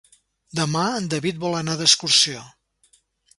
Demà 0.59 0.85
en 1.01 1.09
David 1.15 1.37
vol 1.43 1.59
anar 1.59 1.75
d'excursió. 1.83 2.43